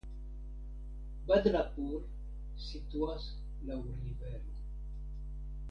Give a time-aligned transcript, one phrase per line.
[1.31, 2.01] Badlapur
[2.69, 3.29] situas
[3.71, 4.61] laŭ rivero.